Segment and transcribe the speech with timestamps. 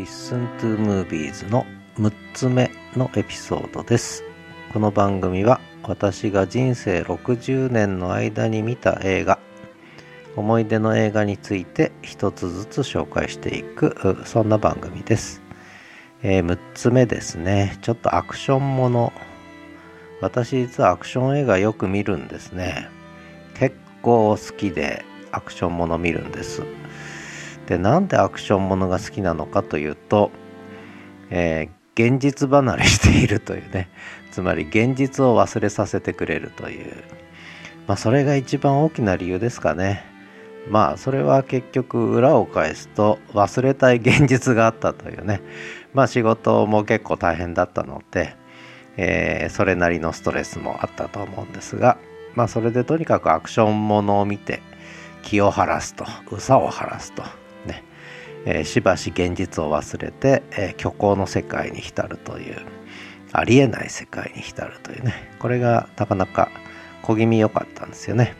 [0.00, 1.66] Listen to Movies の
[1.98, 4.24] 6つ目のエピソードです。
[4.72, 9.38] この番組は私が人生60年の間に見た映画、
[10.36, 15.42] 思い出の映画について一つずつ紹介していく、そんな番組です。
[16.22, 17.76] えー6つ目ですね。
[17.82, 19.12] ちょっとアクションもの。
[20.22, 22.88] 私実はアクション映画よく見るんですね。
[23.52, 26.62] 結構好きでアクションもの見るんです。
[27.70, 30.32] でなんでアクションものが好きなのかというと、
[31.30, 33.90] えー現実離れしているというね。
[34.32, 36.94] つまり現実を忘れさせてくれるという。
[37.86, 40.02] まあそれが一番大きな理由ですかね。
[40.68, 45.42] まあそれは結局裏を返すと忘れたい現実があったというね。
[45.92, 48.34] まあ仕事も結構大変だったので、
[48.96, 51.98] えーそれなりのストレスもあったと思うんですが
[52.34, 54.60] まあそれでとにかくアクションものを見て
[55.22, 57.22] 気を晴らすと憂さを晴らすと、
[58.46, 62.56] えーしばし現実を忘れて、えー虚構の世界に浸るという
[63.32, 66.50] ありえない世界に浸るというねこれがなかなか
[67.02, 68.34] 小気味良かったんですよね。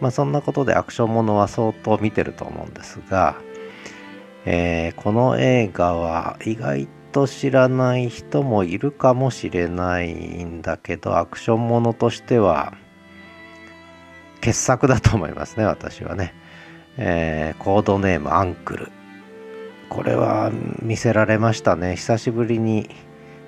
[0.00, 3.36] まあそんなことでアクションものは相当見てると思うんですが、
[4.44, 12.74] えーこの映画は意外と知らない人もいるかもしれないんだけどアクションものとしては
[14.40, 16.34] 傑作だと思いますね私はね、
[16.98, 19.03] えーコードネームアンクル。
[19.94, 20.50] これは
[20.82, 21.94] 見せられましたね。
[21.94, 22.90] 久しぶりに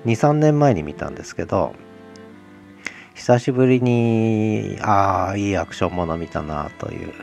[0.05, 1.73] 23年前に見たんですけど
[3.15, 7.13] 久しぶりにああいいアクションもの見たなという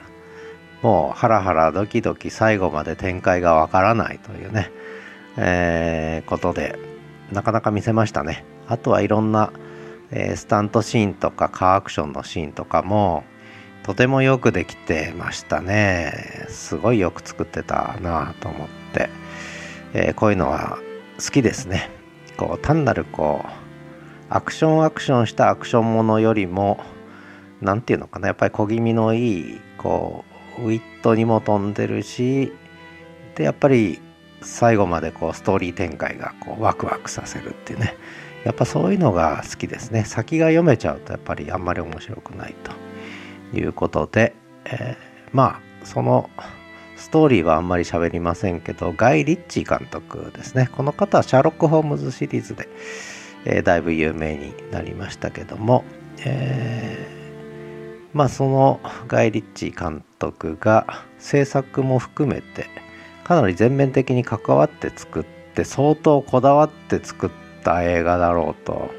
[0.83, 4.71] もうハラハラドキドキ最後まで展開がわからないというね、
[5.39, 6.79] えーことで
[7.33, 8.45] なかなか見せましたね。
[8.69, 9.53] あとはいろんな、
[10.11, 13.25] えースタントシーンとかカーアクションのシーンとかも
[13.85, 16.47] とてもよくできてましたね。
[16.49, 19.11] すごいよく作ってたなと思って、
[19.93, 20.79] えーこういうのは
[21.23, 21.91] 好きですね。
[22.39, 23.49] こう単なるこう
[24.31, 26.81] アクションアクションしたアクションものよりも
[27.61, 28.29] 何て言うのかな。
[28.29, 30.25] やっぱり小気味のいいこ
[30.59, 32.53] うウィットにも飛んでるし
[33.35, 34.01] でやっぱり
[34.41, 37.97] 最後までこうストーリー展開がこうワクワクさせるっていうね。
[38.45, 40.05] やっぱそういうのが好きですね。
[40.07, 42.84] 先が読めちゃうとやっぱりあんまり面白くないと。
[43.55, 44.35] いうことで、
[44.65, 46.31] えーまあその
[46.97, 50.71] ストーリーはあんまり喋りませんけどガイ・リッチー監督ですね。
[50.73, 52.69] この方はシャーロック・ホームズシリーズで、
[53.45, 55.85] えーだいぶ有名になりましたけども、
[56.25, 62.67] えーまあそのガイ・リッチー監督が制作も含めて
[63.25, 67.31] かなり全面的に関わって作って相当こだわって作っ
[67.65, 68.91] た映画だろうと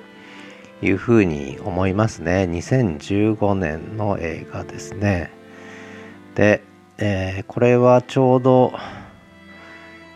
[0.81, 5.31] いうふうに思いますね2015年の映画ですね
[6.35, 6.61] で、
[6.97, 8.73] えーこれはちょうど、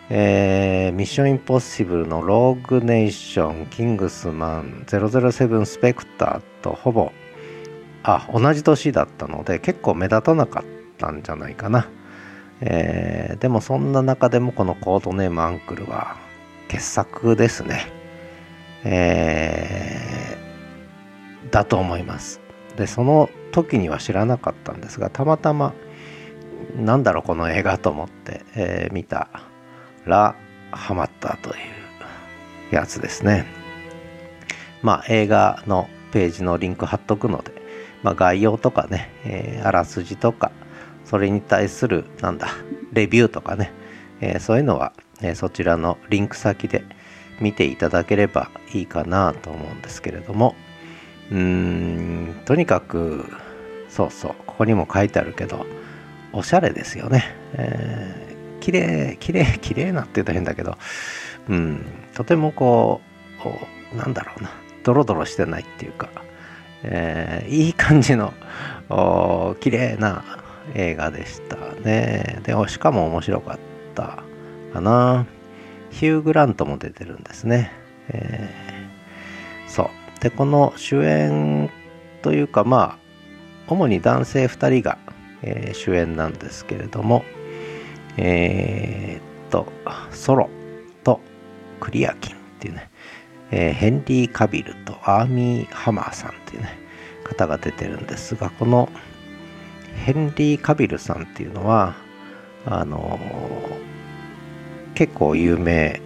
[0.10, 7.12] えーミッションインポッシブルのローグネーション、キングスマン、007スペクターとほぼ、
[8.04, 10.64] あ、同じ年だったので結構目立たなかっ
[10.98, 11.90] たんじゃないかな。
[12.62, 16.18] えーでもそんな中でもこのコードネームアンクルは
[16.68, 17.94] 傑作ですね。
[18.84, 20.49] えー
[21.52, 22.42] だと思います。
[22.78, 25.74] で、その時には知らなかったんですが、たまたま、
[26.76, 29.30] なんだろうこの映画と思って、えー見た
[30.06, 30.36] ら
[30.72, 31.54] ハマったとい
[32.72, 33.46] うやつですね。
[34.82, 37.52] まあ映画のページのリンク貼っとくので、
[38.04, 40.52] まあ、概要とかね、えーあらすじとか
[41.06, 42.50] それに対するなんだ
[42.94, 43.72] レビューとかね、
[44.22, 46.84] えーそういうのは、えそちらのリンク先で
[47.42, 50.56] 見ていただければいいかなと思うんですけれども
[51.32, 53.26] うんとにかく
[53.88, 55.66] そうそうここにも書いてあるけど
[56.34, 58.30] おしゃれですよね、えー
[58.60, 60.78] 綺麗綺麗綺麗なって言うと変だけど
[61.48, 63.00] うんとてもこ
[63.40, 63.58] うこ
[63.94, 64.52] うなんだろうな
[64.84, 66.10] ドロドロしてないっていうか、
[66.84, 68.34] えーいい感じの
[69.62, 70.24] 綺麗な
[70.76, 72.42] 映画でしたね。
[72.44, 73.60] でしかも面白かっ
[73.96, 74.24] た
[74.74, 75.26] かな。
[75.92, 77.72] ヒュー・グラントも出てるんですね、
[78.10, 79.90] えーそう。
[80.20, 81.70] でこの主演
[82.22, 83.00] というかまあ
[83.68, 84.98] 主に男性2人が、
[85.42, 87.24] えー主演なんですけれども
[88.18, 89.68] えーっと
[90.12, 90.50] ソロ
[91.04, 91.22] と
[91.80, 92.90] クリアキンっていうね、
[93.52, 96.78] えーヘンリー・カビルとアーミー・ハマーさんっていうね
[97.24, 98.90] 方が出てるんですがこの
[100.06, 101.96] ヘンリー・カビルさんっていうのは
[102.66, 103.20] あの
[104.96, 106.02] 結構有名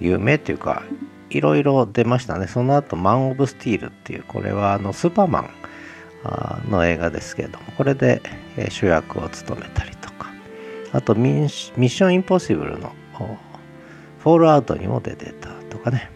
[0.00, 0.82] 有名っていうか
[1.32, 2.46] いろいろ出ましたね。
[2.46, 8.22] その後マン・オブ・スティールっていうこれはあのスーパーマンの映画ですけれどもこれで、
[8.68, 10.30] 主役を務めたりとか。
[10.92, 12.92] あとミッション・インポッシブルの
[14.18, 16.10] フォールアウトにも出てたとかね、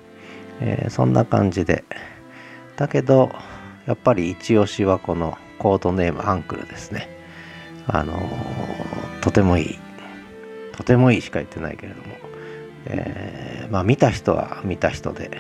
[0.61, 1.85] えー、そんな感じで。
[2.77, 3.31] だけど
[3.87, 7.09] やっぱり一押しはこのコードネームアンクルですね。
[7.87, 9.79] あのー、とてもいい。
[10.73, 12.17] とてもいいしか言ってないけれども、
[12.89, 15.31] えー、まあ見た人は見た人で、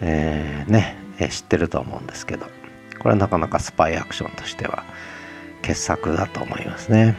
[0.00, 2.46] えー、ね、え知ってると思うんですけど
[2.98, 4.84] これはなかなかスパイアクションとしては
[5.62, 7.16] 傑作だと思いますね。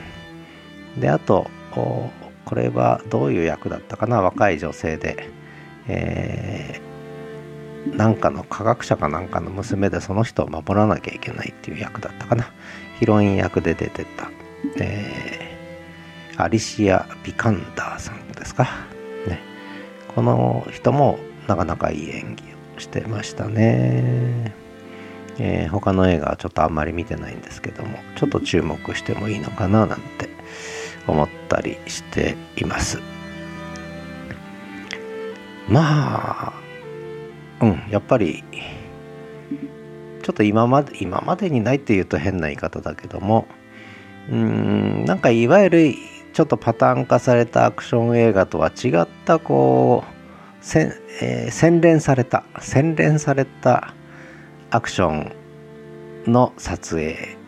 [1.00, 2.12] であとこ
[2.56, 4.22] れはどういう役だったかな？
[4.22, 5.30] 若い女性で、
[5.88, 12.52] えー、なんかの科学者かなんかの娘でその人を守らなきゃいけないっていう役だったかな？
[13.00, 14.32] ヒロイン役で出てた、
[14.80, 18.87] えー、アリシア・ビカンダーさんですか、
[20.18, 22.44] この人もなかなかいい演技
[22.76, 24.52] をしてましたね、
[25.38, 30.28] えー、他の映画はちょっとあんまり見てないんですけどもちょっと注目してもいいのかななんて
[31.06, 33.00] 思ったりしています。
[35.70, 36.54] まあ
[37.62, 38.44] うんやっぱり
[40.24, 43.46] ちょっと今まで今までにないっていうと変な言い方だけども
[44.32, 45.94] うんなんかいわゆる
[46.38, 53.96] ちょっとパターン化されたアクション映画とは違ったこうせ、えー、洗練された洗練された
[54.70, 57.40] アクションの撮影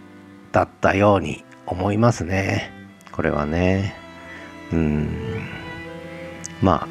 [0.52, 2.72] だったように思いますね。
[3.12, 3.94] これはね。
[4.74, 5.08] うん。
[6.60, 6.88] まあ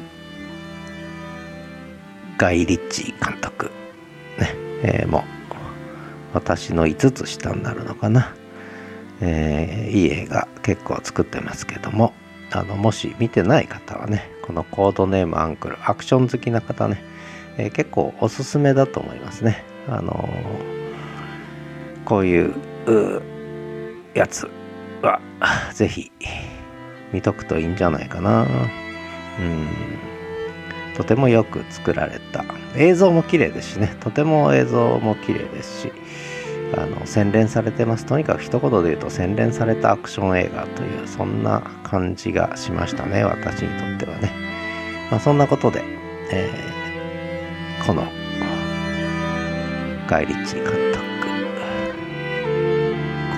[2.37, 3.71] ガイ・リッチ監督。
[4.39, 4.53] ね、
[4.83, 5.23] えー、もう
[6.33, 8.33] 私の5つ下になるのかな、
[9.19, 12.13] えー、いい映画結構作ってますけども
[12.51, 17.01] あのもし見てない方はねこのコードネームアンクルアクション好きな方ね、
[17.57, 22.53] えー、結構おすすめだと思いますねあのー、こういう
[24.13, 24.49] やつ
[25.01, 25.21] は
[25.73, 26.11] ぜひ
[27.13, 28.45] 見とくといいんじゃないかな。
[29.39, 29.67] うん。
[30.95, 32.43] とてもよく作られた。
[32.75, 33.95] 映像も綺麗ですしね。
[33.99, 35.91] とても映像も綺麗ですし、
[36.75, 38.05] あの、洗練されてます。
[38.05, 43.23] とにかく一言で言うと洗練されたアクション映画という、そんな感じがしましたね。
[43.23, 44.31] 私にとってはね。
[45.09, 45.83] まあ、そんなことで、
[46.31, 48.03] えー、この、
[50.07, 50.73] ガイリッチ監督、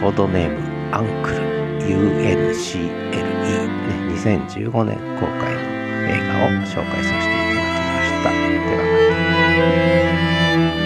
[0.02, 1.36] コードネーム、アンクル
[1.82, 3.32] UNCLE、ね、
[4.14, 5.60] 2015年公開の
[6.08, 8.30] 映画を紹介させていただきました。
[8.32, 10.81] ではまた。